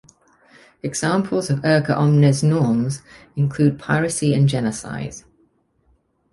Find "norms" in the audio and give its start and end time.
2.41-3.03